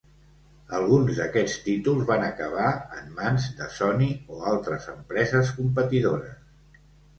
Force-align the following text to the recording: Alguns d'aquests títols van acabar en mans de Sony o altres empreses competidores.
Alguns 0.77 1.19
d'aquests 1.19 1.57
títols 1.65 2.07
van 2.07 2.25
acabar 2.29 2.71
en 3.01 3.13
mans 3.21 3.47
de 3.61 3.69
Sony 3.77 4.09
o 4.09 4.41
altres 4.55 4.91
empreses 4.97 5.55
competidores. 5.61 6.85